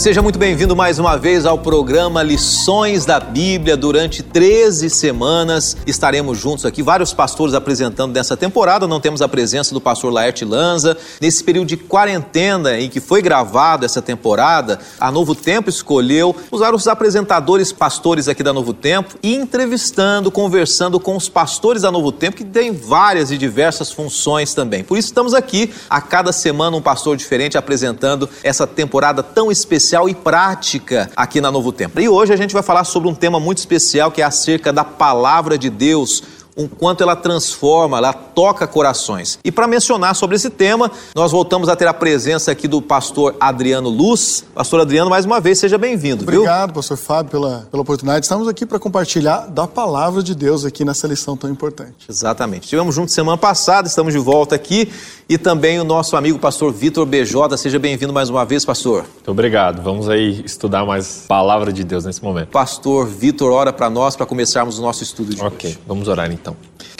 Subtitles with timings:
[0.00, 3.76] Seja muito bem-vindo mais uma vez ao programa Lições da Bíblia.
[3.76, 8.88] Durante 13 semanas estaremos juntos aqui, vários pastores apresentando nessa temporada.
[8.88, 10.96] Não temos a presença do pastor Laerte Lanza.
[11.20, 16.74] Nesse período de quarentena em que foi gravado essa temporada, a Novo Tempo escolheu usar
[16.74, 22.10] os apresentadores pastores aqui da Novo Tempo e entrevistando, conversando com os pastores da Novo
[22.10, 24.82] Tempo, que têm várias e diversas funções também.
[24.82, 29.89] Por isso estamos aqui a cada semana um pastor diferente apresentando essa temporada tão especial
[29.90, 32.00] especial e prática aqui na Novo Tempo.
[32.00, 34.84] E hoje a gente vai falar sobre um tema muito especial que é acerca da
[34.84, 36.22] palavra de Deus
[36.64, 39.38] o quanto ela transforma, ela toca corações.
[39.44, 43.34] E para mencionar sobre esse tema, nós voltamos a ter a presença aqui do pastor
[43.40, 44.44] Adriano Luz.
[44.54, 46.22] Pastor Adriano, mais uma vez, seja bem-vindo.
[46.22, 48.24] Obrigado, pastor Fábio, pela, pela oportunidade.
[48.26, 52.06] Estamos aqui para compartilhar da palavra de Deus aqui nessa lição tão importante.
[52.08, 52.64] Exatamente.
[52.64, 54.90] Estivemos juntos semana passada, estamos de volta aqui.
[55.28, 57.56] E também o nosso amigo pastor Vitor BJ.
[57.56, 59.04] Seja bem-vindo mais uma vez, pastor.
[59.14, 59.80] Muito obrigado.
[59.80, 62.48] Vamos aí estudar mais palavra de Deus nesse momento.
[62.48, 65.78] Pastor Vitor, ora para nós para começarmos o nosso estudo de Ok, hoje.
[65.86, 66.49] vamos orar então.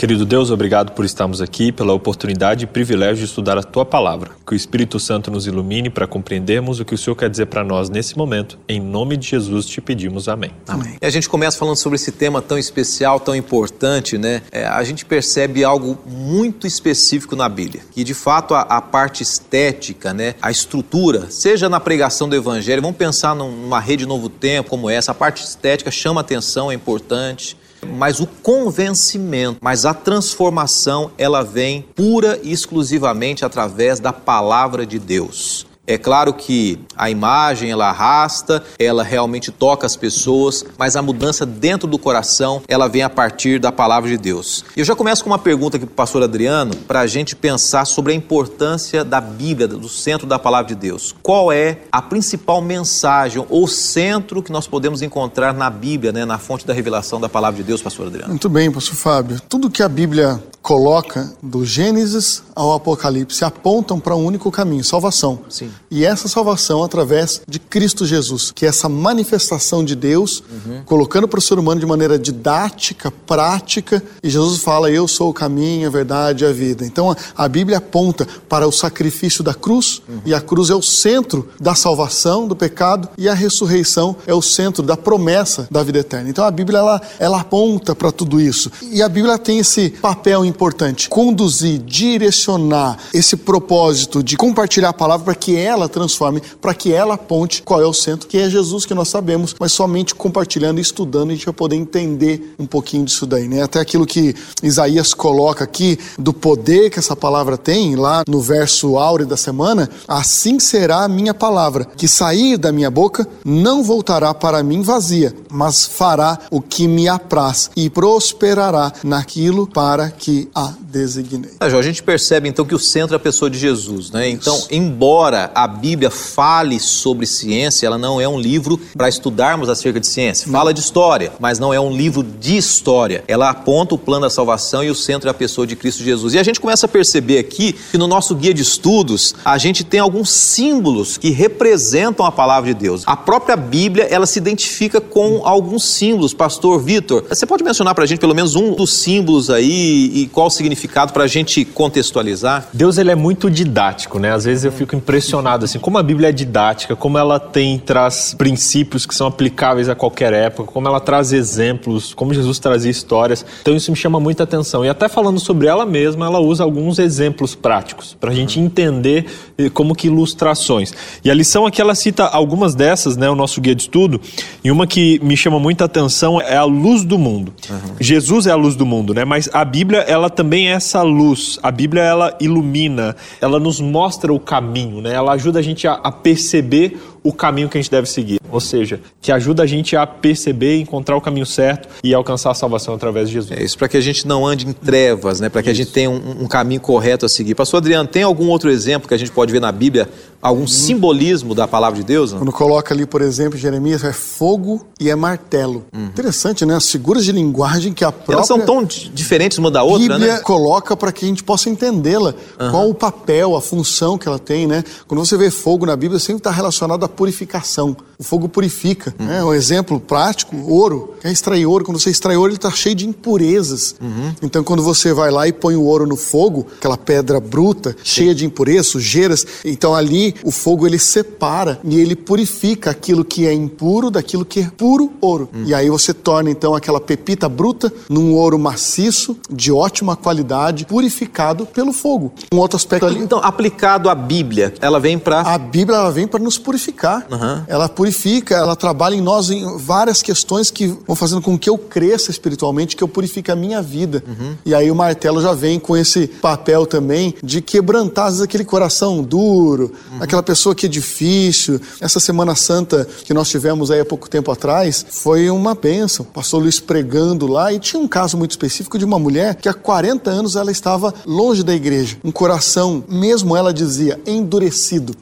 [0.01, 4.31] Querido Deus, obrigado por estarmos aqui, pela oportunidade e privilégio de estudar a tua palavra.
[4.47, 7.63] Que o Espírito Santo nos ilumine para compreendermos o que o Senhor quer dizer para
[7.63, 8.59] nós nesse momento.
[8.67, 10.53] Em nome de Jesus te pedimos amém.
[10.67, 10.97] Amém.
[11.03, 14.41] E a gente começa falando sobre esse tema tão especial, tão importante, né?
[14.51, 19.23] É, a gente percebe algo muito específico na Bíblia, que de fato a, a, parte
[19.23, 24.71] estética, né, a estrutura, seja na pregação do Evangelho, vamos pensar numa rede Novo Tempo
[24.71, 27.55] como essa, a parte estética chama atenção, é importante
[27.87, 34.99] mas o convencimento, mas a transformação, ela vem pura e exclusivamente através da palavra de
[34.99, 35.67] Deus.
[35.91, 41.45] É claro que a imagem ela arrasta, ela realmente toca as pessoas, mas a mudança
[41.45, 44.65] dentro do coração ela vem a partir da palavra de Deus.
[44.77, 47.87] Eu já começo com uma pergunta aqui para o pastor Adriano, para a gente pensar
[47.87, 51.13] sobre a importância da Bíblia, do centro da palavra de Deus.
[51.25, 56.39] Qual é a principal mensagem ou centro que nós podemos encontrar na Bíblia, né, na
[56.39, 58.29] fonte da revelação da palavra de Deus, pastor Adriano?
[58.29, 59.41] Muito bem, pastor Fábio.
[59.49, 65.41] Tudo que a Bíblia coloca, do Gênesis ao Apocalipse, apontam para um único caminho, salvação.
[65.49, 65.71] Sim.
[65.91, 70.83] E essa salvação através de Cristo Jesus, que é essa manifestação de Deus, uhum.
[70.85, 75.35] colocando para o ser humano de maneira didática, prática, e Jesus fala: Eu sou o
[75.35, 76.85] caminho, a verdade e a vida.
[76.85, 80.21] Então a, Bíblia aponta para o sacrifício da cruz, uhum.
[80.25, 84.43] e a cruz é o centro da salvação do pecado, e a ressurreição é o
[84.43, 86.29] centro da promessa da vida eterna.
[86.29, 88.71] Então a Bíblia ela, ela aponta para tudo isso.
[88.83, 95.25] E a Bíblia tem esse papel importante: conduzir, direcionar esse propósito de compartilhar a palavra
[95.25, 98.85] para que ela transforme, para que ela aponte qual é o centro, que é Jesus
[98.85, 103.05] que nós sabemos, mas somente compartilhando e estudando a gente vai poder entender um pouquinho
[103.05, 103.63] disso daí, né?
[103.63, 108.99] Até aquilo que Isaías coloca aqui do poder que essa palavra tem, lá no verso
[108.99, 114.35] áureo da semana, assim será a minha palavra, que sair da minha boca não voltará
[114.35, 120.75] para mim vazia, mas fará o que me apraz e prosperará naquilo para que a
[120.81, 121.53] designei.
[121.61, 124.29] Ah, a gente percebe então que o centro é a pessoa de Jesus, né?
[124.29, 124.67] Então, Isso.
[124.67, 130.01] Então, embora a Bíblia fale sobre ciência, ela não é um livro para estudarmos acerca
[130.01, 130.47] de ciência.
[130.47, 130.53] Não.
[130.53, 133.25] Fala de história, mas não é um livro de história.
[133.27, 136.35] Ela aponta o plano da salvação e o centro é a pessoa de Cristo Jesus.
[136.35, 139.85] E a gente começa a perceber aqui que no nosso guia de estudos, a gente
[139.85, 143.03] tem alguns símbolos que representam a palavra de Deus.
[143.07, 146.33] A própria Bíblia, ela se identifica com alguns símbolos.
[146.33, 150.27] Pastor Vitor, você pode mencionar para a gente pelo menos um dos símbolos aí e
[150.33, 152.69] qual o significado para a gente contextualizar?
[152.73, 154.33] Deus ele é muito didático, né?
[154.33, 158.35] Às vezes eu fico impressionado assim, como a Bíblia é didática, como ela tem traz
[158.37, 163.45] princípios que são aplicáveis a qualquer época, como ela traz exemplos, como Jesus trazia histórias.
[163.63, 164.85] Então isso me chama muita atenção.
[164.85, 169.27] E até falando sobre ela mesma, ela usa alguns exemplos práticos para a gente entender
[169.59, 170.93] eh, como que ilustrações.
[171.25, 173.29] E a lição aqui ela cita algumas dessas, né?
[173.31, 174.21] O nosso guia de estudo.
[174.63, 177.53] E uma que me chama muita atenção é a luz do mundo.
[177.69, 177.97] Uhum.
[178.01, 179.25] Jesus é a luz do mundo, né?
[179.25, 181.59] Mas a Bíblia ela também é essa luz.
[181.63, 185.15] A Bíblia ela ilumina, ela nos mostra o caminho, né?
[185.15, 188.41] Ela ajuda a gente a, a perceber o caminho que a gente deve seguir.
[188.51, 192.55] Ou seja, que ajuda a gente a perceber, encontrar o caminho certo e alcançar a
[192.55, 193.59] salvação através de Jesus.
[193.59, 195.49] É isso para que a gente não ande em trevas, né?
[195.49, 195.81] Para que isso.
[195.81, 197.55] a gente tenha um, um, caminho correto a seguir.
[197.55, 200.09] Pastor Adriano, tem algum outro exemplo que a gente pode ver na Bíblia
[200.43, 202.33] algum simbolismo da palavra de Deus?
[202.33, 202.39] Não?
[202.39, 205.85] Quando coloca ali, por exemplo, Jeremias, é fogo e é martelo.
[205.95, 206.75] Interessante, né?
[206.75, 210.17] As figuras de linguagem que a própria Elas são tão di- diferentes uma da outra,
[210.17, 210.41] Bíblia né?
[210.41, 212.35] coloca para que a gente possa entendê-la.
[212.71, 214.83] Qual o papel, a função que ela tem, né?
[215.07, 217.97] Quando você vê fogo na Bíblia, sempre está relacionado à purificação.
[218.19, 219.15] O fogo purifica.
[219.19, 219.43] né?
[219.43, 221.15] Um exemplo prático, ouro.
[221.23, 221.85] Quer extrair ouro?
[221.87, 223.95] Quando você extrai ouro, ele está cheio de impurezas.
[224.43, 228.35] Então, quando você vai lá e põe o ouro no fogo, aquela pedra bruta, cheia
[228.35, 233.55] de impurezas, sujeiras, então ali o fogo ele separa e ele purifica aquilo que é
[233.55, 235.49] impuro daquilo que é puro ouro.
[235.65, 241.65] E aí você torna então aquela pepita bruta num ouro maciço, de ótima qualidade, purificado
[241.65, 242.33] pelo fogo.
[242.53, 243.19] Um outro aspecto ali.
[243.21, 247.00] Então, aplicado à Bíblia, ela vem para A Bíblia ela vem para nos purificar.
[247.31, 247.65] Aham.
[247.67, 251.79] Ela purifica, ela trabalha em nós em várias questões que vão fazendo com que eu
[251.79, 254.23] cresça espiritualmente, que eu purifique a minha vida.
[254.65, 258.65] E aí o martelo já vem com esse papel também de quebrantar às vezes, aquele
[258.65, 261.81] coração duro, aquela pessoa que é difícil.
[262.01, 266.25] Essa Semana Santa que nós tivemos aí há pouco tempo atrás foi uma bênção.
[266.25, 269.75] Pastor Luiz pregando lá e tinha um caso muito específico de uma mulher que há
[269.75, 272.17] 40 anos ela estava longe da igreja.
[272.25, 275.15] Um coração, mesmo ela dizia, endurecido.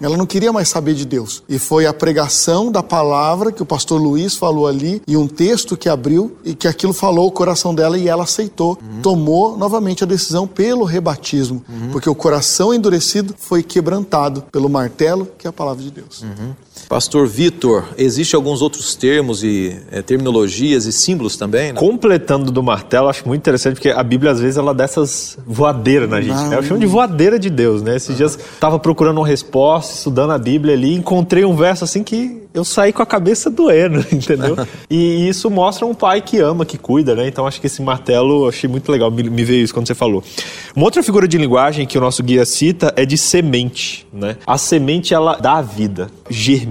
[0.00, 1.21] Ela não queria mais saber de Deus.
[1.48, 5.76] E foi a pregação da palavra que o pastor Luiz falou ali e um texto
[5.76, 8.78] que abriu e que aquilo falou o coração dela e ela aceitou.
[9.02, 15.46] Tomou novamente a decisão pelo rebatismo, porque o coração endurecido foi quebrantado pelo martelo que
[15.46, 16.24] é a palavra de Deus.
[16.88, 21.72] Pastor Vitor, existem alguns outros termos e eh, terminologias e símbolos também?
[21.72, 21.78] né?
[21.78, 26.08] Completando do martelo, acho muito interessante, porque a Bíblia, às vezes, ela dá essas voadeiras
[26.08, 26.36] na gente.
[26.48, 26.56] né?
[26.58, 27.96] Eu chamo de voadeira de Deus, né?
[27.96, 32.42] Esses dias tava procurando uma resposta, estudando a Bíblia ali, encontrei um verso assim que
[32.54, 34.56] eu saí com a cabeça doendo, entendeu?
[34.90, 37.26] e isso mostra um pai que ama, que cuida, né?
[37.26, 39.94] Então acho que esse martelo, eu achei muito legal, me, me veio isso quando você
[39.94, 40.22] falou.
[40.76, 44.36] Uma outra figura de linguagem que o nosso guia cita é de semente, né?
[44.46, 46.61] A semente, ela dá a vida, germina,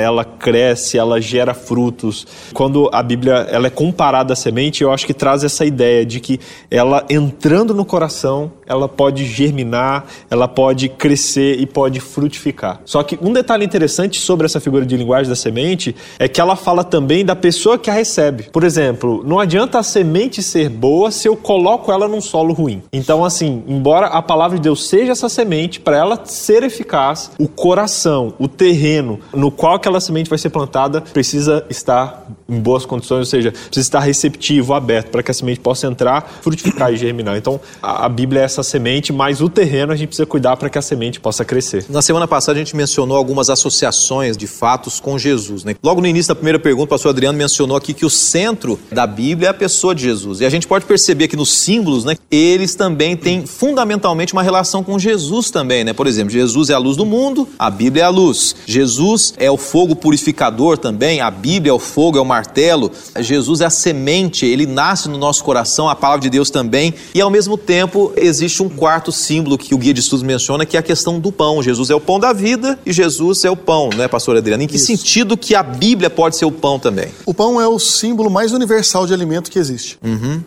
[0.00, 2.26] ela cresce, ela gera frutos.
[2.52, 6.20] Quando a Bíblia ela é comparada à semente, eu acho que traz essa ideia de
[6.20, 6.40] que
[6.70, 12.80] ela entrando no coração, ela pode germinar, ela pode crescer e pode frutificar.
[12.84, 16.56] Só que um detalhe interessante sobre essa figura de linguagem da semente é que ela
[16.56, 18.44] fala também da pessoa que a recebe.
[18.52, 22.82] Por exemplo, não adianta a semente ser boa se eu coloco ela num solo ruim.
[22.92, 27.48] Então, assim, embora a palavra de Deus seja essa semente, para ela ser eficaz, o
[27.48, 33.18] coração, o terreno no qual aquela semente vai ser plantada precisa estar em boas condições,
[33.18, 37.36] ou seja, precisa estar receptivo, aberto, para que a semente possa entrar, frutificar e germinar.
[37.36, 40.70] Então, a, a Bíblia é essa semente, mas o terreno a gente precisa cuidar para
[40.70, 41.84] que a semente possa crescer.
[41.90, 45.62] Na semana passada a gente mencionou algumas associações de fatos com Jesus.
[45.62, 45.76] Né?
[45.82, 49.06] Logo no início da primeira pergunta, o pastor Adriano mencionou aqui que o centro da
[49.06, 50.40] Bíblia é a pessoa de Jesus.
[50.40, 54.82] E a gente pode perceber que nos símbolos, né, eles também têm fundamentalmente uma relação
[54.82, 55.84] com Jesus também.
[55.84, 55.92] Né?
[55.92, 58.56] Por exemplo, Jesus é a luz do mundo, a Bíblia é a luz.
[58.64, 62.90] Jesus é o fogo purificador também, a Bíblia é o fogo, é o martelo.
[63.18, 66.94] Jesus é a semente, ele nasce no nosso coração, a palavra de Deus também.
[67.14, 70.76] E ao mesmo tempo existe um quarto símbolo que o guia de estudos menciona, que
[70.76, 71.62] é a questão do pão.
[71.62, 74.62] Jesus é o pão da vida e Jesus é o pão, né, pastor Adriano?
[74.62, 77.08] Em que sentido que a Bíblia pode ser o pão também?
[77.26, 79.98] O pão é o símbolo mais universal de alimento que existe.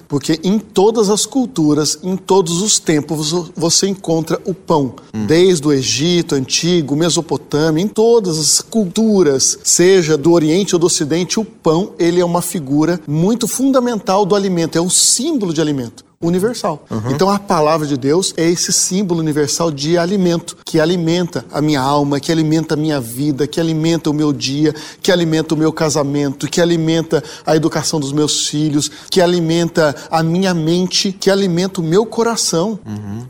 [0.08, 4.96] Porque em todas as culturas, em todos os tempos, você encontra o pão.
[5.14, 11.40] Desde o Egito antigo, Mesopotâmia, em todas as culturas, seja do Oriente ou do Ocidente,
[11.40, 16.04] o pão ele é uma figura muito fundamental do alimento, é um símbolo de alimento
[16.22, 16.86] universal.
[17.10, 21.82] Então a palavra de Deus é esse símbolo universal de alimento, que alimenta a minha
[21.82, 25.74] alma, que alimenta a minha vida, que alimenta o meu dia, que alimenta o meu
[25.74, 31.82] casamento, que alimenta a educação dos meus filhos, que alimenta a minha mente, que alimenta
[31.82, 32.80] o meu coração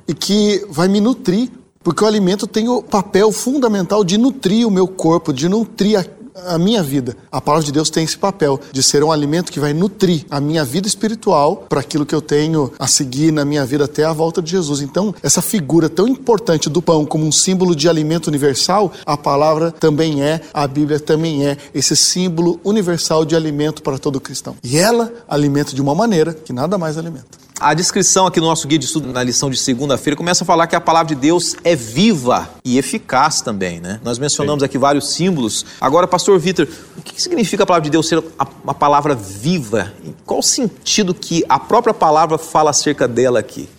[0.08, 1.50] e que vai me nutrir.
[1.84, 6.06] Porque o alimento tem o papel fundamental de nutrir o meu corpo, de nutrir a
[6.36, 7.16] a minha vida.
[7.32, 10.40] A palavra de Deus tem esse papel de ser um alimento que vai nutrir a
[10.40, 14.14] minha vida espiritual para aquilo que eu tenho a seguir na minha vida até a
[14.14, 14.82] volta de Jesus.
[14.82, 19.72] Então, essa figura tão importante do pão como um símbolo de alimento universal, a palavra
[19.72, 24.56] também é, a Bíblia também é esse símbolo universal de alimento para todo cristão.
[24.64, 27.41] E ela alimenta de uma maneira que nada mais alimenta.
[27.62, 30.65] A descrição aqui no nosso guia de estudo, na lição de segunda-feira, começa a falar
[30.65, 34.00] que a palavra de Deus é viva e eficaz também, né?
[34.03, 35.63] Nós mencionamos aqui vários símbolos.
[35.80, 38.24] Agora, pastor Vitor, o que significa a palavra de Deus ser
[38.63, 39.94] uma palavra viva?
[40.25, 43.70] Qual o sentido que a própria palavra fala acerca dela aqui?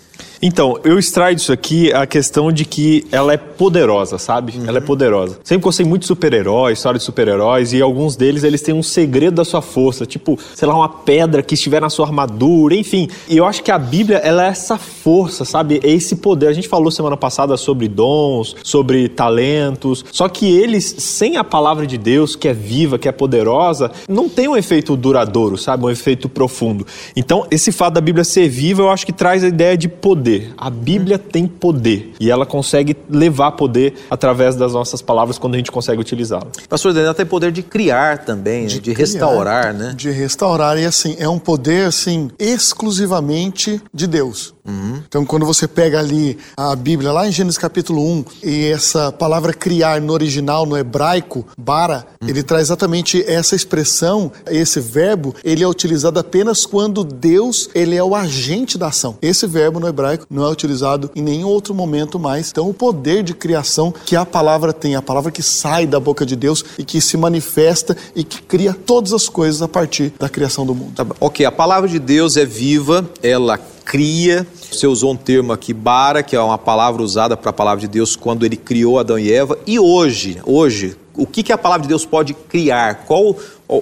[0.44, 4.54] Então, eu extraio disso aqui a questão de que ela é poderosa, sabe?
[4.66, 5.38] Ela é poderosa.
[5.44, 9.36] Sempre gostei muito de super-heróis, história de super-heróis, e alguns deles, eles têm um segredo
[9.36, 13.08] da sua força, tipo, sei lá, uma pedra que estiver na sua armadura, enfim.
[13.28, 15.80] E eu acho que a Bíblia, ela é essa força, sabe?
[15.80, 16.48] É esse poder.
[16.48, 21.86] A gente falou semana passada sobre dons, sobre talentos, só que eles, sem a palavra
[21.86, 25.84] de Deus, que é viva, que é poderosa, não tem um efeito duradouro, sabe?
[25.84, 26.84] Um efeito profundo.
[27.14, 30.31] Então, esse fato da Bíblia ser viva, eu acho que traz a ideia de poder.
[30.56, 35.56] A Bíblia tem poder e ela consegue levar poder através das nossas palavras quando a
[35.56, 36.48] gente consegue utilizá-la.
[36.68, 39.94] Pastor Daniel tem poder de criar também, de, de restaurar, né?
[39.96, 40.78] De restaurar.
[40.78, 44.54] E assim, é um poder, assim, exclusivamente de Deus.
[44.64, 45.02] Uhum.
[45.08, 49.52] Então, quando você pega ali a Bíblia, lá em Gênesis capítulo 1, e essa palavra
[49.52, 52.28] criar no original, no hebraico, bara, uhum.
[52.28, 58.04] ele traz exatamente essa expressão, esse verbo, ele é utilizado apenas quando Deus, ele é
[58.04, 59.16] o agente da ação.
[59.20, 62.50] Esse verbo no hebraico não é utilizado em nenhum outro momento mais.
[62.50, 66.24] Então, o poder de criação que a palavra tem, a palavra que sai da boca
[66.24, 70.28] de Deus e que se manifesta e que cria todas as coisas a partir da
[70.28, 70.92] criação do mundo.
[70.94, 74.46] Tá ok, a palavra de Deus é viva, ela cria.
[74.70, 77.88] Você usou um termo aqui, bara, que é uma palavra usada para a palavra de
[77.88, 79.58] Deus quando ele criou Adão e Eva.
[79.66, 83.04] E hoje, hoje, o que, que a palavra de Deus pode criar?
[83.04, 83.36] Qual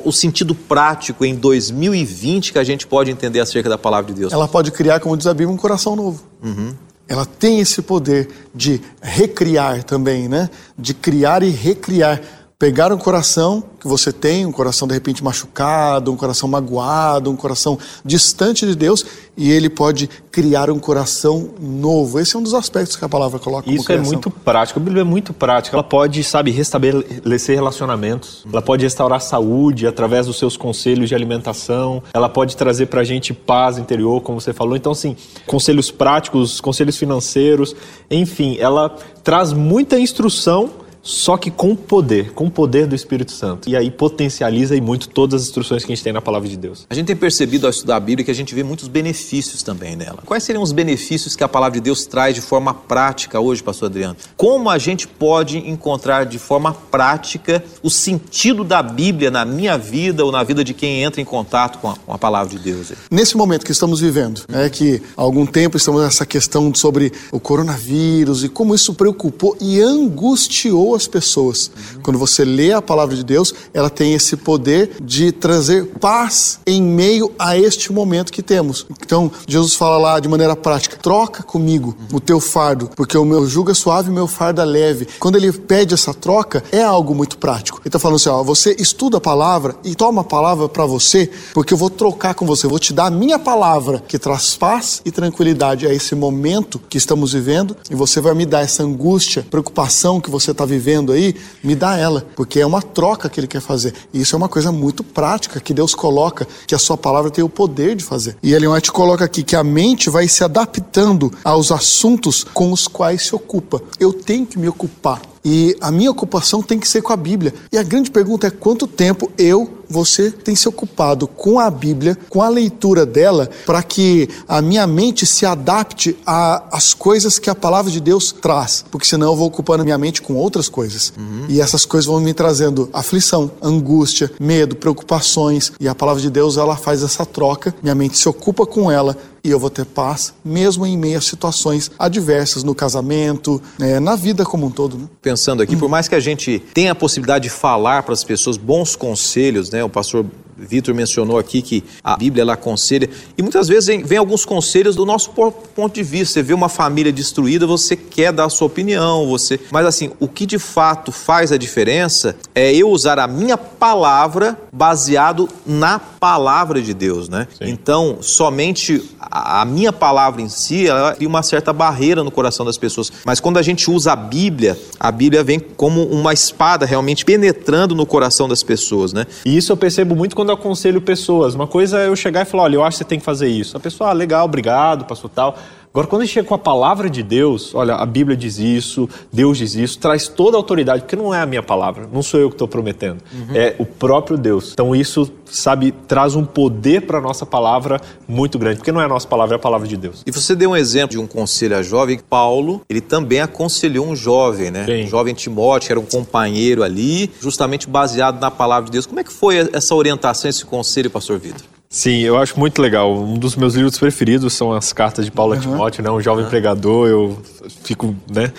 [0.04, 4.32] o sentido prático em 2020 que a gente pode entender acerca da palavra de Deus?
[4.32, 6.22] Ela pode criar, como diz a Bíblia, um coração novo.
[6.42, 6.74] Uhum.
[7.08, 10.48] Ela tem esse poder de recriar também, né?
[10.78, 12.20] De criar e recriar
[12.60, 17.34] pegar um coração que você tem, um coração de repente machucado, um coração magoado, um
[17.34, 19.02] coração distante de Deus,
[19.34, 22.20] e ele pode criar um coração novo.
[22.20, 24.78] Esse é um dos aspectos que a palavra coloca Isso é muito prático.
[24.78, 25.74] A Bíblia é muito prática.
[25.74, 28.44] Ela pode, sabe, restabelecer relacionamentos.
[28.52, 32.02] Ela pode restaurar saúde através dos seus conselhos de alimentação.
[32.12, 34.76] Ela pode trazer pra gente paz interior, como você falou.
[34.76, 37.74] Então, assim, conselhos práticos, conselhos financeiros,
[38.10, 43.68] enfim, ela traz muita instrução só que com poder, com o poder do Espírito Santo.
[43.68, 46.56] E aí potencializa e muito todas as instruções que a gente tem na palavra de
[46.56, 46.86] Deus.
[46.90, 49.96] A gente tem percebido ao estudar a Bíblia que a gente vê muitos benefícios também
[49.96, 50.18] nela.
[50.26, 53.86] Quais seriam os benefícios que a palavra de Deus traz de forma prática hoje, pastor
[53.88, 54.16] Adriano?
[54.36, 60.24] Como a gente pode encontrar de forma prática o sentido da Bíblia na minha vida
[60.24, 62.92] ou na vida de quem entra em contato com a, com a palavra de Deus?
[63.10, 67.40] Nesse momento que estamos vivendo, é que há algum tempo estamos nessa questão sobre o
[67.40, 71.70] coronavírus e como isso preocupou e angustiou as pessoas.
[72.02, 76.82] Quando você lê a palavra de Deus, ela tem esse poder de trazer paz em
[76.82, 78.86] meio a este momento que temos.
[79.02, 83.46] Então, Jesus fala lá de maneira prática: troca comigo o teu fardo, porque o meu
[83.46, 85.06] jugo é suave e o meu fardo é leve.
[85.18, 87.78] Quando ele pede essa troca, é algo muito prático.
[87.78, 91.30] Ele está falando assim: ó, você estuda a palavra e toma a palavra para você,
[91.54, 95.00] porque eu vou trocar com você, vou te dar a minha palavra que traz paz
[95.04, 99.46] e tranquilidade a esse momento que estamos vivendo, e você vai me dar essa angústia,
[99.50, 103.38] preocupação que você está vivendo vivendo aí, me dá ela, porque é uma troca que
[103.38, 103.92] ele quer fazer.
[104.12, 107.44] E isso é uma coisa muito prática que Deus coloca, que a sua palavra tem
[107.44, 108.36] o poder de fazer.
[108.42, 112.88] E Ellen White coloca aqui que a mente vai se adaptando aos assuntos com os
[112.88, 113.82] quais se ocupa.
[113.98, 117.54] Eu tenho que me ocupar e a minha ocupação tem que ser com a Bíblia.
[117.72, 122.16] E a grande pergunta é quanto tempo eu, você, tem se ocupado com a Bíblia,
[122.28, 127.54] com a leitura dela, para que a minha mente se adapte às coisas que a
[127.54, 128.84] palavra de Deus traz.
[128.90, 131.12] Porque senão eu vou ocupando a minha mente com outras coisas.
[131.18, 131.46] Uhum.
[131.48, 135.72] E essas coisas vão me trazendo aflição, angústia, medo, preocupações.
[135.80, 137.74] E a palavra de Deus, ela faz essa troca.
[137.82, 141.20] Minha mente se ocupa com ela e eu vou ter paz, mesmo em meio a
[141.20, 144.98] situações adversas no casamento, né, na vida como um todo.
[144.98, 145.04] Né?
[145.22, 148.56] Pensando aqui, por mais que a gente tenha a possibilidade de falar para as pessoas
[148.56, 149.82] bons conselhos, né?
[149.82, 150.26] O pastor
[150.60, 154.94] Vitor mencionou aqui que a Bíblia ela aconselha, e muitas vezes vem, vem, alguns conselhos
[154.94, 156.34] do nosso ponto de vista.
[156.34, 159.58] Você vê uma família destruída, você quer dar a sua opinião, você.
[159.70, 164.58] Mas assim, o que de fato faz a diferença é eu usar a minha palavra
[164.72, 167.48] baseado na palavra de Deus, né?
[167.56, 167.70] Sim.
[167.70, 172.76] Então, somente a minha palavra em si, ela cria uma certa barreira no coração das
[172.76, 173.12] pessoas.
[173.24, 177.94] Mas quando a gente usa a Bíblia, a Bíblia vem como uma espada realmente penetrando
[177.94, 179.26] no coração das pessoas, né?
[179.44, 181.54] E isso eu percebo muito quando eu aconselho pessoas.
[181.54, 183.48] Uma coisa é eu chegar e falar, olha, eu acho que você tem que fazer
[183.48, 183.76] isso.
[183.76, 185.56] A pessoa, ah, legal, obrigado, pastor tal.
[185.92, 189.08] Agora, quando a gente chega com a palavra de Deus, olha, a Bíblia diz isso,
[189.32, 192.38] Deus diz isso, traz toda a autoridade, porque não é a minha palavra, não sou
[192.38, 193.56] eu que estou prometendo, uhum.
[193.56, 194.70] é o próprio Deus.
[194.72, 199.06] Então, isso, sabe, traz um poder para a nossa palavra muito grande, porque não é
[199.06, 200.22] a nossa palavra, é a palavra de Deus.
[200.24, 204.14] E você deu um exemplo de um conselho a jovem, Paulo, ele também aconselhou um
[204.14, 204.84] jovem, né?
[204.84, 205.02] Sim.
[205.02, 209.06] Um jovem Timóteo, que era um companheiro ali, justamente baseado na palavra de Deus.
[209.06, 211.62] Como é que foi essa orientação, esse conselho, pastor Vitor?
[211.92, 213.12] Sim, eu acho muito legal.
[213.12, 216.08] Um dos meus livros preferidos são as cartas de Paulo a Timóteo, né?
[216.08, 217.42] Um jovem pregador, eu
[217.82, 218.52] fico, né?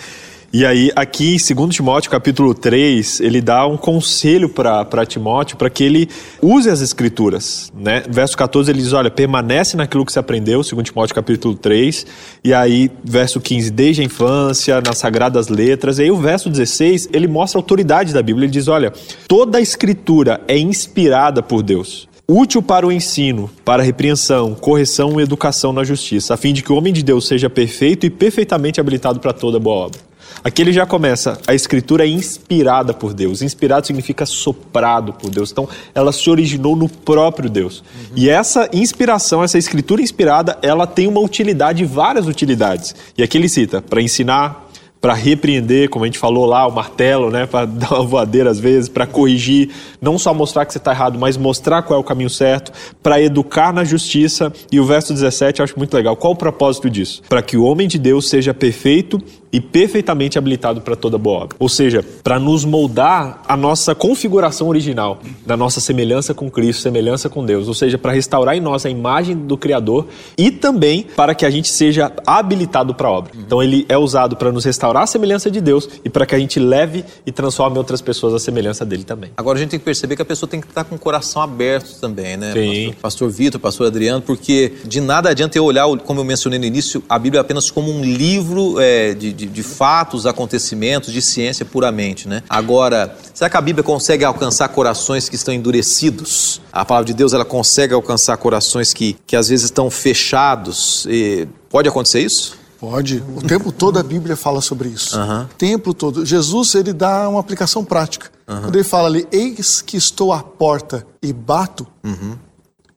[0.52, 5.70] E aí, aqui em 2 Timóteo, capítulo 3, ele dá um conselho para Timóteo para
[5.70, 6.10] que ele
[6.42, 7.72] use as escrituras.
[7.74, 8.02] Né?
[8.06, 12.04] Verso 14, ele diz: Olha, permanece naquilo que se aprendeu, 2 Timóteo, capítulo 3.
[12.44, 15.98] E aí, verso 15, desde a infância, nas sagradas letras.
[15.98, 18.44] E aí, o verso 16, ele mostra a autoridade da Bíblia.
[18.44, 18.92] Ele diz: Olha,
[19.26, 25.20] toda a escritura é inspirada por Deus útil para o ensino, para a repreensão, correção
[25.20, 28.10] e educação na justiça, a fim de que o homem de Deus seja perfeito e
[28.10, 30.12] perfeitamente habilitado para toda boa obra.
[30.44, 33.42] Aqui ele já começa, a escritura é inspirada por Deus.
[33.42, 35.52] Inspirado significa soprado por Deus.
[35.52, 37.78] Então, ela se originou no próprio Deus.
[37.78, 38.12] Uhum.
[38.16, 42.94] E essa inspiração, essa escritura inspirada, ela tem uma utilidade, várias utilidades.
[43.16, 44.61] E aqui ele cita, para ensinar,
[45.02, 48.60] para repreender, como a gente falou lá, o martelo, né, para dar uma voadeira às
[48.60, 52.04] vezes, para corrigir, não só mostrar que você está errado, mas mostrar qual é o
[52.04, 54.52] caminho certo, para educar na justiça.
[54.70, 56.16] E o verso 17 eu acho muito legal.
[56.16, 57.20] Qual o propósito disso?
[57.28, 59.20] Para que o homem de Deus seja perfeito
[59.52, 61.56] e perfeitamente habilitado para toda boa obra.
[61.58, 67.28] Ou seja, para nos moldar a nossa configuração original, da nossa semelhança com Cristo, semelhança
[67.28, 67.68] com Deus.
[67.68, 70.06] Ou seja, para restaurar em nós a imagem do Criador
[70.36, 73.32] e também para que a gente seja habilitado para a obra.
[73.38, 76.38] Então ele é usado para nos restaurar a semelhança de Deus e para que a
[76.38, 79.30] gente leve e transforme outras pessoas à semelhança dele também.
[79.36, 81.42] Agora a gente tem que perceber que a pessoa tem que estar com o coração
[81.42, 82.52] aberto também, né?
[82.52, 82.94] Sim.
[83.00, 86.64] Pastor, Pastor Vitor, Pastor Adriano, porque de nada adianta eu olhar, como eu mencionei no
[86.64, 91.64] início, a Bíblia apenas como um livro é, de, de, de, fatos, acontecimentos, de ciência
[91.64, 92.42] puramente, né?
[92.48, 96.60] Agora, será que a Bíblia consegue alcançar corações que estão endurecidos?
[96.72, 101.06] A palavra de Deus, ela consegue alcançar corações que, que às vezes estão fechados?
[101.08, 102.56] E pode acontecer isso?
[102.78, 103.22] Pode.
[103.36, 105.16] O tempo todo a Bíblia fala sobre isso.
[105.18, 105.42] Uhum.
[105.42, 106.26] O tempo todo.
[106.26, 108.30] Jesus, ele dá uma aplicação prática.
[108.48, 108.62] Uhum.
[108.62, 112.36] Quando ele fala ali, eis que estou à porta e bato, Uhum.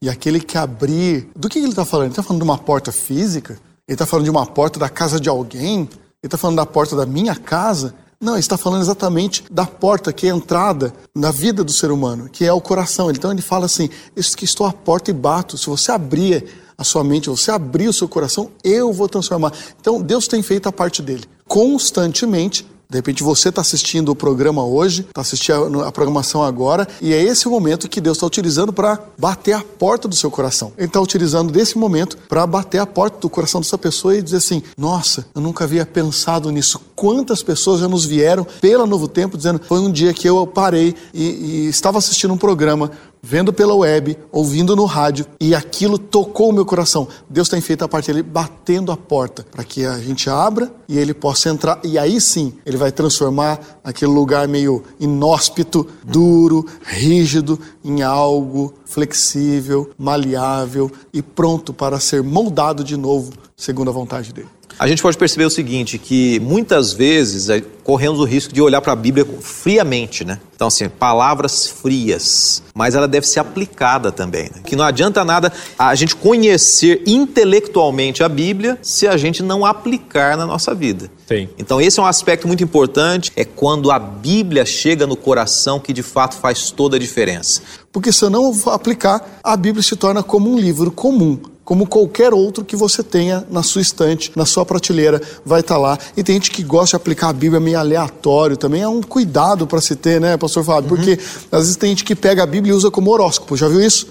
[0.01, 1.29] e aquele que abrir...
[1.35, 2.05] Do que ele está falando?
[2.05, 3.59] Ele está falando de uma porta física?
[3.87, 5.87] Ele está falando de uma porta da casa de alguém?
[6.25, 7.94] Está falando da porta da minha casa?
[8.20, 11.91] Não, ele está falando exatamente da porta que é a entrada na vida do ser
[11.91, 13.12] humano, que é o coração.
[13.12, 15.58] Então ele fala assim: Eis que estou à porta e bato.
[15.58, 16.46] Se você abrir
[16.77, 19.53] a sua mente, você abrir o seu coração, eu vou transformar.
[19.79, 21.25] Então Deus tem feito a parte dele.
[21.48, 27.13] Constantemente, de repente você está assistindo o programa hoje, está assistindo a programação agora, e
[27.13, 30.71] é esse o momento que Deus está utilizando para bater a porta do seu coração.
[30.77, 34.37] Ele está utilizando desse momento para bater a porta do coração dessa pessoa e dizer
[34.37, 36.79] assim: Nossa, eu nunca havia pensado nisso.
[36.96, 40.96] Quantas pessoas já nos vieram pela Novo Tempo dizendo: Foi um dia que eu parei
[41.13, 42.91] e, e estava assistindo um programa
[43.25, 47.07] vendo pela web, ouvindo no rádio, e aquilo tocou o meu coração.
[47.27, 51.00] Deus tem feito a parte dele batendo a porta para que a gente abra e
[51.00, 51.79] ele possa entrar.
[51.83, 59.90] E aí sim, ele vai transformar aquele lugar meio inóspito, duro, rígido, em algo flexível,
[59.98, 64.54] maleável e pronto para ser moldado de novo segundo a vontade dele.
[64.77, 68.81] A gente pode perceber o seguinte, que muitas vezes é, corremos o risco de olhar
[68.81, 70.40] para a Bíblia friamente, né?
[70.53, 74.44] Então, assim, palavras frias, mas ela deve ser aplicada também.
[74.44, 74.61] Né?
[74.66, 80.35] Que não adianta nada a gente conhecer intelectualmente a Bíblia se a gente não aplicar
[80.35, 81.09] na nossa vida.
[81.27, 81.48] Sim.
[81.57, 85.94] Então, esse é um aspecto muito importante, é quando a Bíblia chega no coração que
[85.94, 87.61] de fato faz toda a diferença.
[87.94, 92.31] Porque se eu não aplicar, a Bíblia se torna como um livro comum, como qualquer
[92.31, 95.97] outro que você tenha na sua estante, na sua prateleira, vai estar lá.
[96.15, 99.65] E tem gente que gosta de aplicar a Bíblia meio aleatório também, é um cuidado
[99.65, 100.87] para se ter, né, pastor Fábio?
[100.89, 101.19] Porque
[101.51, 104.07] às vezes tem gente que pega a Bíblia e usa como horóscopo, já viu isso?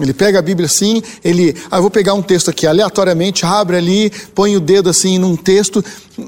[0.00, 3.76] Ele pega a Bíblia assim, ele, ah, eu vou pegar um texto aqui aleatoriamente, abre
[3.76, 5.84] ali, põe o dedo assim num texto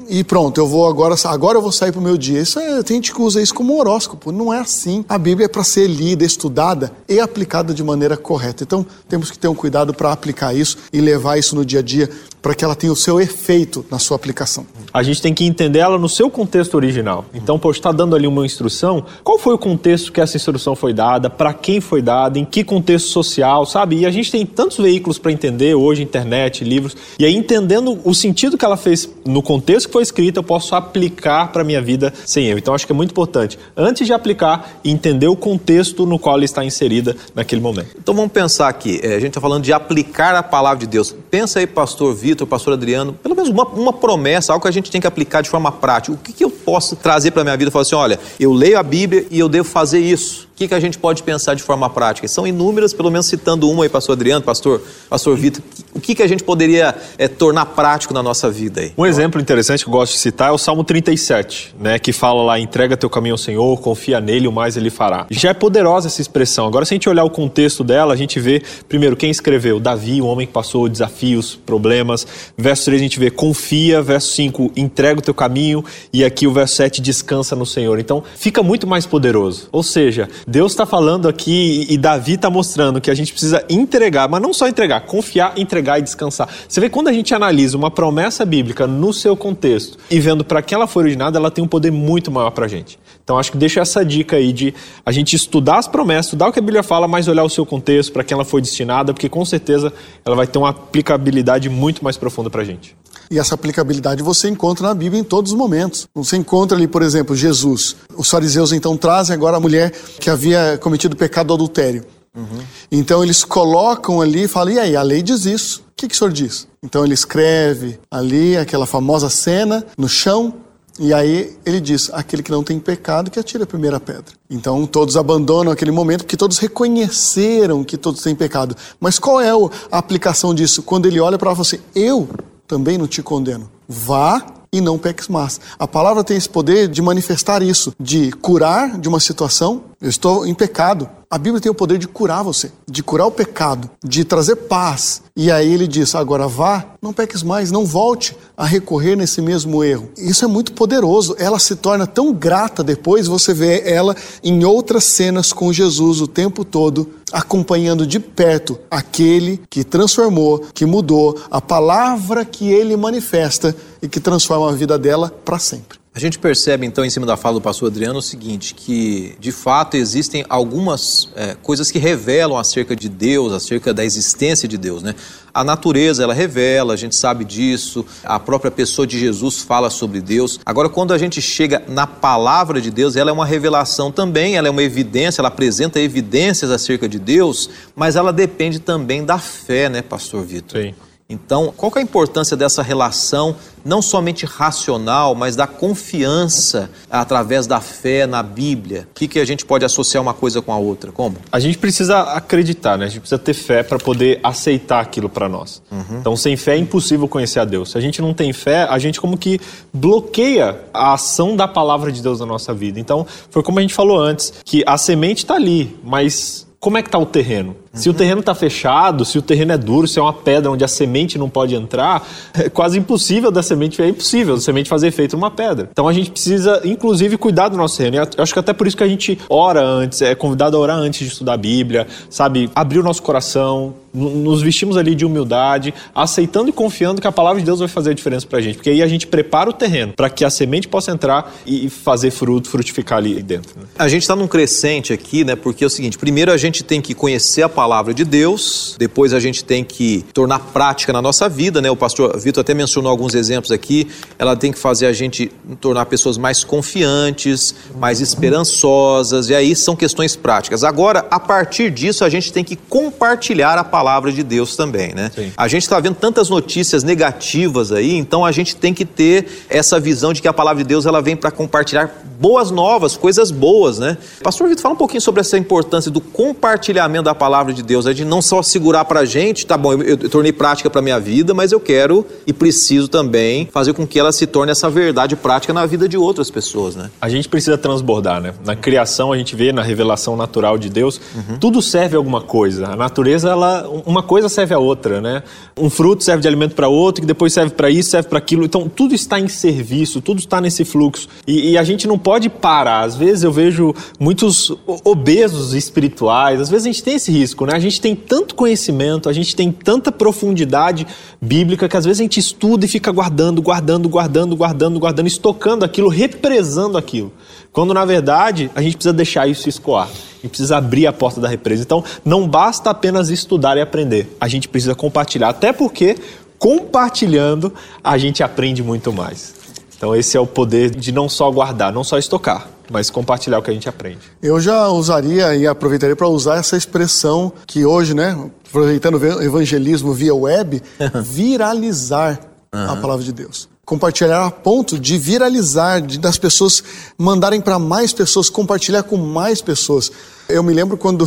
[0.09, 2.41] e pronto, eu vou agora, agora eu vou sair pro meu dia.
[2.41, 5.05] Isso é, tem gente que usa isso como horóscopo, não é assim.
[5.09, 8.65] A Bíblia é para ser lida, estudada e aplicada de maneira correta.
[8.65, 11.83] Então, temos que ter um cuidado para aplicar isso e levar isso no dia a
[11.83, 12.11] dia
[12.43, 14.67] para que ela tenha o seu efeito na sua aplicação.
[14.93, 17.25] A gente tem que entender ela no seu contexto original.
[17.35, 20.93] Então, pô, está dando ali uma instrução, qual foi o contexto que essa instrução foi
[20.93, 23.99] dada, para quem foi dada, em que contexto social, sabe?
[23.99, 28.15] E a gente tem tantos veículos para entender hoje, internet, livros, e aí entendendo o
[28.15, 32.13] sentido que ela fez no contexto que foi escrita, eu posso aplicar para minha vida
[32.25, 32.59] sem erro.
[32.59, 36.45] Então, acho que é muito importante, antes de aplicar, entender o contexto no qual ela
[36.45, 37.91] está inserida naquele momento.
[37.99, 41.15] Então vamos pensar aqui, é, a gente está falando de aplicar a palavra de Deus.
[41.31, 44.91] Pensa aí, pastor Vitor, pastor Adriano, pelo menos uma, uma promessa, algo que a gente
[44.91, 46.15] tem que aplicar de forma prática.
[46.15, 48.53] O que, que eu posso trazer para a minha vida e falar assim: olha, eu
[48.53, 50.47] leio a Bíblia e eu devo fazer isso?
[50.53, 52.27] O que, que a gente pode pensar de forma prática?
[52.27, 55.63] São inúmeras, pelo menos citando uma aí, pastor Adriano, pastor, pastor Vitor.
[55.95, 58.93] O que, que a gente poderia é, tornar prático na nossa vida aí?
[58.99, 61.99] Um exemplo interessante que eu gosto de citar é o Salmo 37, né?
[61.99, 65.27] Que fala lá: entrega teu caminho ao Senhor, confia nele, o mais ele fará.
[65.31, 66.67] Já é poderosa essa expressão.
[66.67, 69.79] Agora, se a gente olhar o contexto dela, a gente vê, primeiro, quem escreveu?
[69.79, 72.27] Davi, o homem que passou desafios, problemas.
[72.59, 76.53] Verso 3 a gente vê confia, verso 5, entrega o teu caminho, e aqui o
[76.59, 77.99] verso 7, descansa no Senhor.
[77.99, 79.69] Então, fica muito mais poderoso.
[79.73, 84.29] Ou seja, Deus está falando aqui e Davi está mostrando que a gente precisa entregar,
[84.29, 86.49] mas não só entregar, confiar, entregar e descansar.
[86.69, 90.63] Você vê quando a gente analisa uma promessa bíblica no seu contexto e vendo para
[90.63, 92.99] que ela foi originada, ela tem um poder muito maior para a gente.
[93.23, 96.53] Então acho que deixa essa dica aí de a gente estudar as promessas, estudar o
[96.53, 99.29] que a Bíblia fala, mas olhar o seu contexto, para quem ela foi destinada, porque
[99.29, 99.93] com certeza
[100.25, 102.97] ela vai ter uma aplicabilidade muito mais profunda para a gente.
[103.31, 106.09] E essa aplicabilidade você encontra na Bíblia em todos os momentos.
[106.15, 107.97] Você encontra ali, por exemplo, Jesus.
[108.17, 112.05] Os fariseus então trazem agora a mulher que havia cometido o pecado do adultério.
[112.37, 112.61] Uhum.
[112.91, 115.81] Então eles colocam ali e falam: e aí, a lei diz isso.
[115.81, 116.69] O que, que o senhor diz?
[116.83, 120.55] Então ele escreve ali aquela famosa cena no chão.
[121.01, 124.33] E aí ele diz: aquele que não tem pecado que atire a primeira pedra.
[124.49, 128.77] Então todos abandonam aquele momento porque todos reconheceram que todos têm pecado.
[129.01, 130.83] Mas qual é a aplicação disso?
[130.83, 132.29] Quando ele olha para ela e fala assim: eu
[132.69, 133.69] também não te condeno.
[133.89, 135.59] Vá e não peques mais.
[135.79, 139.85] A palavra tem esse poder de manifestar isso, de curar de uma situação.
[140.01, 141.09] Eu estou em pecado.
[141.31, 145.21] A Bíblia tem o poder de curar você, de curar o pecado, de trazer paz.
[145.37, 149.85] E aí ele diz: agora vá, não peques mais, não volte a recorrer nesse mesmo
[149.85, 150.09] erro.
[150.17, 151.37] Isso é muito poderoso.
[151.39, 156.27] Ela se torna tão grata depois, você vê ela em outras cenas com Jesus o
[156.27, 163.77] tempo todo, acompanhando de perto aquele que transformou, que mudou, a palavra que ele manifesta
[164.01, 165.99] e que transforma a vida dela para sempre.
[166.19, 169.53] A gente percebe então em cima da fala do pastor Adriano o seguinte, que de
[169.53, 175.01] fato existem algumas é, coisas que revelam acerca de Deus, acerca da existência de Deus,
[175.01, 175.15] né?
[175.55, 180.21] A natureza ela revela, a gente sabe disso, a própria pessoa de Jesus fala sobre
[180.21, 180.59] Deus.
[180.67, 184.67] Agora, quando a gente chega na palavra de Deus, ela é uma revelação também, ela
[184.67, 189.89] é uma evidência, ela apresenta evidências acerca de Deus, mas ela depende também da fé,
[189.89, 190.83] né, Pastor Vitor?
[190.83, 190.95] Sim.
[191.31, 197.83] Então, qual é a importância dessa relação, não somente racional, mas da confiança através da
[197.83, 199.07] fé na Bíblia?
[199.11, 201.13] O que, que a gente pode associar uma coisa com a outra?
[201.13, 201.37] Como?
[201.53, 203.05] A gente precisa acreditar, né?
[203.05, 205.83] A gente precisa ter fé para poder aceitar aquilo para nós.
[205.91, 206.19] Uhum.
[206.19, 207.91] Então, sem fé é impossível conhecer a Deus.
[207.91, 209.61] Se a gente não tem fé, a gente como que
[209.93, 212.99] bloqueia a ação da palavra de Deus na nossa vida.
[212.99, 217.03] Então, foi como a gente falou antes, que a semente está ali, mas como é
[217.03, 217.75] que está o terreno?
[217.93, 220.85] Se o terreno está fechado, se o terreno é duro, se é uma pedra onde
[220.85, 225.09] a semente não pode entrar, é quase impossível da semente, é impossível da semente fazer
[225.09, 225.89] efeito numa pedra.
[225.91, 228.19] Então a gente precisa, inclusive, cuidar do nosso terreno.
[228.37, 230.97] Eu acho que até por isso que a gente ora antes, é convidado a orar
[230.97, 232.71] antes de estudar a Bíblia, sabe?
[232.75, 237.61] Abrir o nosso coração, nos vestimos ali de humildade, aceitando e confiando que a palavra
[237.61, 238.77] de Deus vai fazer a diferença pra gente.
[238.77, 242.31] Porque aí a gente prepara o terreno para que a semente possa entrar e fazer
[242.31, 243.79] fruto, frutificar ali dentro.
[243.79, 243.87] Né?
[243.99, 245.55] A gente está num crescente aqui, né?
[245.55, 249.33] Porque é o seguinte: primeiro a gente tem que conhecer a palavra de Deus, depois
[249.33, 251.91] a gente tem que tornar prática na nossa vida, né?
[251.91, 254.09] O pastor Vitor até mencionou alguns exemplos aqui.
[254.39, 255.51] Ela tem que fazer a gente
[255.81, 260.85] tornar pessoas mais confiantes, mais esperançosas, e aí são questões práticas.
[260.85, 265.31] Agora, a partir disso, a gente tem que compartilhar a palavra de Deus também, né?
[265.35, 265.53] Sim.
[265.57, 269.99] A gente está vendo tantas notícias negativas aí, então a gente tem que ter essa
[270.01, 273.99] visão de que a palavra de Deus ela vem para compartilhar boas novas, coisas boas,
[273.99, 274.17] né?
[274.43, 278.13] Pastor Vitor, fala um pouquinho sobre essa importância do compartilhamento da palavra de Deus, é
[278.13, 281.03] de não só segurar para a gente, tá bom, eu, eu, eu tornei prática para
[281.03, 284.89] minha vida, mas eu quero e preciso também fazer com que ela se torne essa
[284.89, 287.11] verdade prática na vida de outras pessoas, né?
[287.21, 288.55] A gente precisa transbordar, né?
[288.65, 291.59] Na criação a gente vê na revelação natural de Deus, uhum.
[291.59, 292.89] tudo serve a alguma coisa.
[292.89, 295.43] A natureza, ela, uma coisa serve a outra, né?
[295.77, 298.65] Um fruto serve de alimento para outro, que depois serve para isso, serve para aquilo.
[298.65, 301.29] Então tudo está em serviço, tudo está nesse fluxo.
[301.47, 303.03] E, e a gente não pode parar.
[303.03, 304.73] Às vezes eu vejo muitos
[305.05, 307.73] obesos espirituais, às vezes a gente tem esse risco, né?
[307.75, 311.07] A gente tem tanto conhecimento, a gente tem tanta profundidade
[311.41, 315.85] bíblica que às vezes a gente estuda e fica guardando, guardando, guardando, guardando, guardando, estocando
[315.85, 317.33] aquilo, represando aquilo.
[317.73, 320.09] Quando na verdade a gente precisa deixar isso escoar.
[320.09, 321.83] A gente precisa abrir a porta da represa.
[321.83, 324.37] Então não basta apenas estudar e aprender.
[324.41, 326.17] A gente precisa compartilhar, até porque
[326.59, 329.55] compartilhando a gente aprende muito mais.
[329.97, 333.63] Então esse é o poder de não só guardar, não só estocar, mas compartilhar o
[333.63, 334.21] que a gente aprende.
[334.41, 338.39] Eu já usaria e aproveitaria para usar essa expressão que hoje, né,
[338.69, 340.81] aproveitando o evangelismo via web,
[341.23, 342.39] viralizar
[342.73, 342.91] uhum.
[342.91, 343.69] a palavra de Deus.
[343.85, 346.85] compartilhar a ponto de viralizar, de das pessoas
[347.17, 350.13] mandarem para mais pessoas, compartilhar com mais pessoas.
[350.49, 351.27] Eu me lembro quando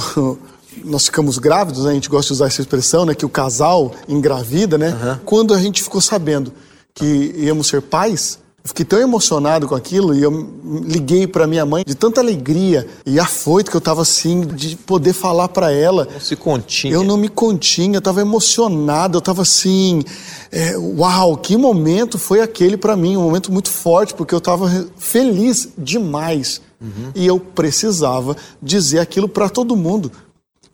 [0.84, 1.92] nós ficamos grávidos, né?
[1.92, 3.14] a gente gosta de usar essa expressão, né?
[3.14, 4.90] que o casal engravida, né?
[4.90, 5.20] Uhum.
[5.26, 6.54] Quando a gente ficou sabendo
[6.94, 10.50] que íamos ser pais, eu fiquei tão emocionado com aquilo e eu
[10.84, 15.14] liguei para minha mãe de tanta alegria e afoito que eu estava assim de poder
[15.14, 16.08] falar para ela.
[16.12, 16.94] Não se continha.
[16.94, 20.04] Eu não me continha, eu estava emocionado, eu estava assim,
[20.52, 24.70] é, uau, que momento foi aquele para mim, um momento muito forte porque eu estava
[24.96, 27.12] feliz demais uhum.
[27.16, 30.12] e eu precisava dizer aquilo para todo mundo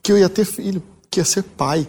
[0.07, 1.85] que eu ia ter filho, que ia ser pai.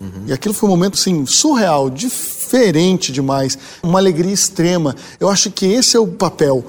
[0.00, 0.24] Uhum.
[0.26, 4.96] E aquilo foi um momento, assim, surreal, diferente demais, uma alegria extrema.
[5.20, 6.64] Eu acho que esse é o papel.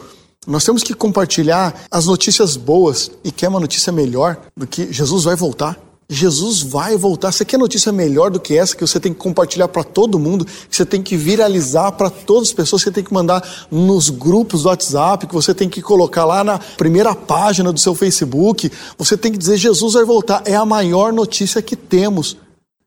[0.46, 3.10] Nós temos que compartilhar as notícias boas.
[3.24, 5.80] E quer uma notícia melhor do que Jesus vai voltar?
[6.14, 7.32] Jesus vai voltar.
[7.32, 10.46] Você quer notícia melhor do que essa que você tem que compartilhar para todo mundo,
[10.46, 14.10] que você tem que viralizar para todas as pessoas, que você tem que mandar nos
[14.10, 18.72] grupos do WhatsApp, que você tem que colocar lá na primeira página do seu Facebook.
[18.98, 20.44] Você tem que dizer Jesus vai voltar.
[20.46, 22.38] É a maior notícia que temos.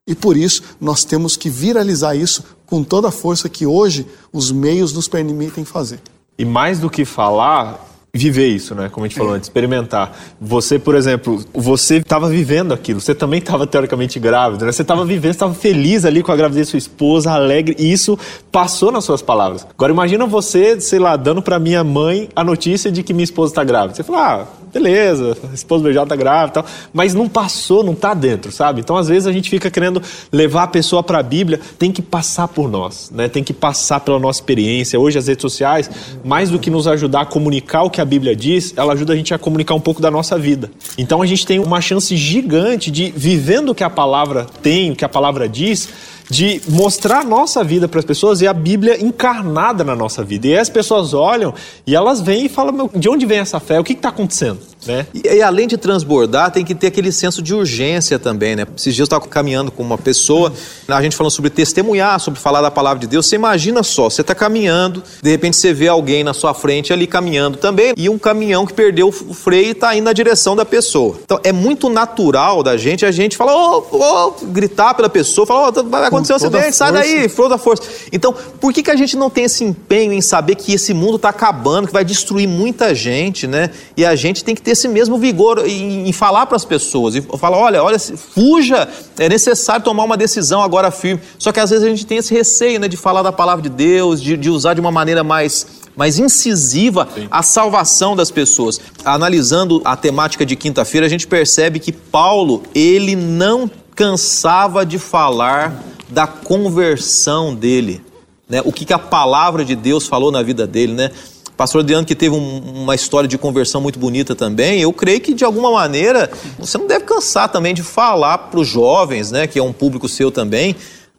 [0.07, 4.51] E por isso nós temos que viralizar isso com toda a força que hoje os
[4.51, 5.99] meios nos permitem fazer.
[6.37, 7.86] E mais do que falar,
[8.17, 8.89] viver isso, né?
[8.89, 9.37] Como a gente falou é.
[9.37, 10.17] antes, experimentar.
[10.39, 14.71] Você, por exemplo, você estava vivendo aquilo, você também estava teoricamente grávida, né?
[14.71, 18.17] Você estava vivendo, estava feliz ali com a gravidez da sua esposa, alegre, e isso
[18.51, 19.65] passou nas suas palavras.
[19.69, 23.51] Agora imagina você, sei lá, dando para minha mãe a notícia de que minha esposa
[23.51, 23.95] está grávida.
[23.95, 24.45] Você fala, ah,
[24.79, 28.51] beleza, a esposa do Beijado tá grávida e tal, mas não passou, não tá dentro,
[28.51, 28.81] sabe?
[28.81, 32.01] Então, às vezes, a gente fica querendo levar a pessoa para a Bíblia, tem que
[32.01, 33.27] passar por nós, né?
[33.27, 34.99] Tem que passar pela nossa experiência.
[34.99, 35.89] Hoje, as redes sociais,
[36.23, 39.15] mais do que nos ajudar a comunicar o que a Bíblia diz, ela ajuda a
[39.15, 40.69] gente a comunicar um pouco da nossa vida.
[40.97, 44.95] Então, a gente tem uma chance gigante de, vivendo o que a palavra tem, o
[44.95, 45.89] que a palavra diz,
[46.29, 50.47] de mostrar a nossa vida para as pessoas e a Bíblia encarnada na nossa vida.
[50.47, 51.53] E aí as pessoas olham
[51.85, 53.79] e elas vêm e falam: de onde vem essa fé?
[53.79, 54.59] O que está acontecendo?
[54.85, 55.05] Né?
[55.13, 58.65] E, e, além de transbordar, tem que ter aquele senso de urgência também, né?
[58.75, 60.53] Esses dias eu estava caminhando com uma pessoa,
[60.87, 63.25] a gente falando sobre testemunhar, sobre falar da palavra de Deus.
[63.25, 67.07] Você imagina só, você está caminhando, de repente você vê alguém na sua frente ali
[67.07, 71.19] caminhando também, e um caminhão que perdeu o freio está indo na direção da pessoa.
[71.23, 75.69] Então é muito natural da gente a gente falar, oh, oh, gritar pela pessoa, falar,
[75.69, 77.83] oh, vai um acidente, sai daí, flor da força.
[78.11, 81.17] Então, por que, que a gente não tem esse empenho em saber que esse mundo
[81.17, 83.69] está acabando, que vai destruir muita gente, né?
[83.95, 87.15] E a gente tem que ter esse mesmo vigor em, em falar para as pessoas
[87.15, 91.21] e falar: olha, olha, fuja, é necessário tomar uma decisão agora firme.
[91.37, 93.69] Só que às vezes a gente tem esse receio né, de falar da palavra de
[93.69, 97.27] Deus, de, de usar de uma maneira mais, mais incisiva Sim.
[97.29, 98.79] a salvação das pessoas.
[99.03, 105.83] Analisando a temática de quinta-feira, a gente percebe que Paulo, ele não cansava de falar
[106.09, 108.01] da conversão dele.
[108.47, 108.61] Né?
[108.63, 111.11] O que, que a palavra de Deus falou na vida dele, né?
[111.57, 115.33] Pastor Adriano, que teve um, uma história de conversão muito bonita também, eu creio que
[115.33, 119.57] de alguma maneira você não deve cansar também de falar para os jovens, né, que
[119.57, 120.75] é um público seu também,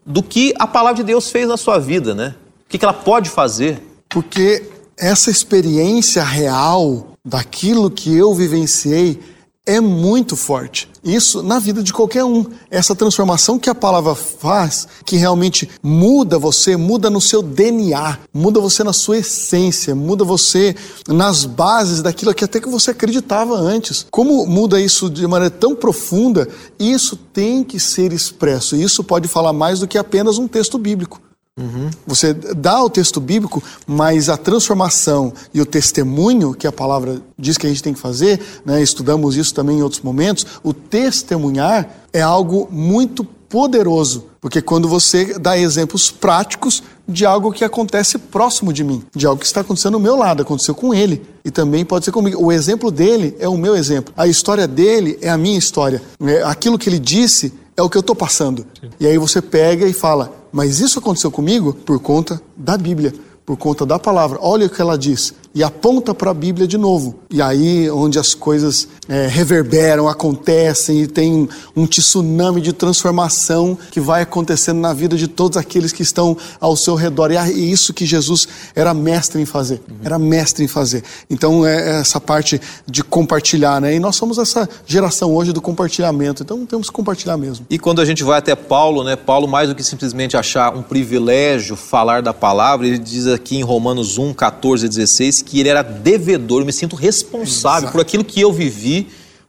[0.06, 2.36] do que a palavra de Deus fez na sua vida, né?
[2.64, 3.82] O que, que ela pode fazer.
[4.08, 4.62] Porque
[4.96, 9.20] essa experiência real daquilo que eu vivenciei
[9.66, 10.88] é muito forte.
[11.08, 12.44] Isso na vida de qualquer um.
[12.70, 18.60] Essa transformação que a palavra faz, que realmente muda você, muda no seu DNA, muda
[18.60, 20.76] você na sua essência, muda você
[21.08, 24.06] nas bases daquilo que até que você acreditava antes.
[24.10, 26.46] Como muda isso de maneira tão profunda,
[26.78, 28.76] isso tem que ser expresso.
[28.76, 31.20] Isso pode falar mais do que apenas um texto bíblico.
[31.58, 31.90] Uhum.
[32.06, 37.58] Você dá o texto bíblico, mas a transformação e o testemunho que a palavra diz
[37.58, 41.88] que a gente tem que fazer, né, estudamos isso também em outros momentos, o testemunhar
[42.12, 48.72] é algo muito poderoso, porque quando você dá exemplos práticos de algo que acontece próximo
[48.72, 51.84] de mim, de algo que está acontecendo ao meu lado, aconteceu com ele e também
[51.84, 52.40] pode ser comigo.
[52.42, 56.42] O exemplo dele é o meu exemplo, a história dele é a minha história, é,
[56.42, 58.66] aquilo que ele disse é o que eu estou passando.
[58.80, 58.90] Sim.
[58.98, 63.14] E aí você pega e fala: Mas isso aconteceu comigo por conta da Bíblia,
[63.46, 64.38] por conta da palavra.
[64.42, 67.16] Olha o que ela diz e aponta para a Bíblia de novo.
[67.28, 73.98] E aí onde as coisas é, reverberam, acontecem e tem um tsunami de transformação que
[73.98, 77.32] vai acontecendo na vida de todos aqueles que estão ao seu redor.
[77.32, 79.82] E é isso que Jesus era mestre em fazer.
[80.04, 81.02] Era mestre em fazer.
[81.28, 83.96] Então é essa parte de compartilhar, né?
[83.96, 86.44] E nós somos essa geração hoje do compartilhamento.
[86.44, 87.66] Então temos que compartilhar mesmo.
[87.68, 89.16] E quando a gente vai até Paulo, né?
[89.16, 93.62] Paulo mais do que simplesmente achar um privilégio falar da palavra, ele diz aqui em
[93.64, 97.92] Romanos 1, 14 e 16 que ele era devedor, eu me sinto responsável Exato.
[97.92, 99.08] por aquilo que eu vivi,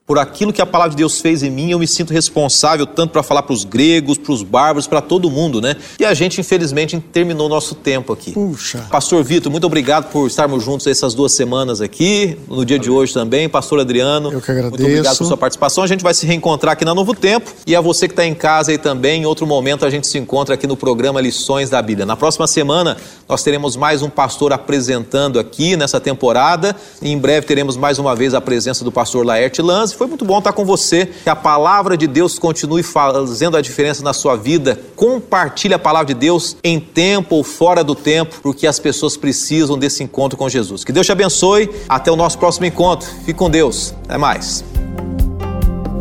[0.10, 3.12] por aquilo que a palavra de Deus fez em mim, eu me sinto responsável tanto
[3.12, 5.76] para falar para os gregos, para os bárbaros, para todo mundo, né?
[6.00, 8.32] E a gente, infelizmente, terminou nosso tempo aqui.
[8.32, 8.88] Puxa.
[8.90, 13.14] Pastor Vitor, muito obrigado por estarmos juntos essas duas semanas aqui, no dia de hoje
[13.14, 13.48] também.
[13.48, 14.82] Pastor Adriano, Eu que agradeço.
[14.82, 15.84] muito obrigado por sua participação.
[15.84, 17.54] A gente vai se reencontrar aqui na Novo Tempo.
[17.68, 20.18] E a você que está em casa aí também, em outro momento a gente se
[20.18, 22.08] encontra aqui no programa Lições da Bíblia.
[22.08, 26.76] Na próxima semana nós teremos mais um pastor apresentando aqui nessa temporada.
[27.00, 29.99] E em breve teremos mais uma vez a presença do pastor Laerte Lanz.
[30.00, 31.06] Foi muito bom estar com você.
[31.06, 34.80] Que a palavra de Deus continue fazendo a diferença na sua vida.
[34.96, 39.78] Compartilhe a palavra de Deus em tempo ou fora do tempo, porque as pessoas precisam
[39.78, 40.86] desse encontro com Jesus.
[40.86, 41.70] Que Deus te abençoe.
[41.90, 43.10] Até o nosso próximo encontro.
[43.26, 43.94] Fique com Deus.
[44.06, 44.64] Até mais.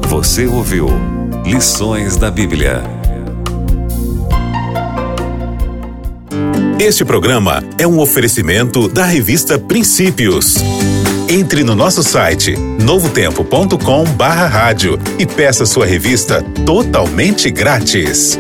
[0.07, 0.87] Você ouviu
[1.45, 2.85] Lições da Bíblia.
[6.79, 10.55] Este programa é um oferecimento da revista Princípios.
[11.31, 18.39] Entre no nosso site novotempo.com/barra rádio e peça sua revista totalmente grátis.